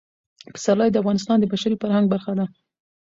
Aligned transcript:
پسرلی 0.53 0.89
د 0.91 0.95
افغانستان 1.01 1.37
د 1.39 1.43
بشري 1.51 1.75
فرهنګ 1.81 2.05
برخه 2.13 2.33
ده. 2.39 2.45